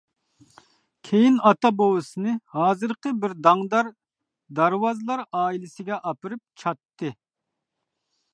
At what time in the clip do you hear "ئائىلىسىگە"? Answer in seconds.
5.43-6.01